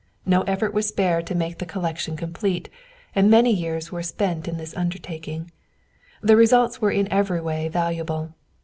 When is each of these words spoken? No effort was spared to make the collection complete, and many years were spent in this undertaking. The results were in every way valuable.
No 0.25 0.41
effort 0.47 0.73
was 0.73 0.87
spared 0.87 1.27
to 1.27 1.35
make 1.35 1.59
the 1.59 1.65
collection 1.67 2.17
complete, 2.17 2.69
and 3.13 3.29
many 3.29 3.53
years 3.53 3.91
were 3.91 4.01
spent 4.01 4.47
in 4.47 4.57
this 4.57 4.75
undertaking. 4.75 5.51
The 6.23 6.35
results 6.35 6.81
were 6.81 6.89
in 6.89 7.07
every 7.13 7.39
way 7.39 7.67
valuable. 7.67 8.33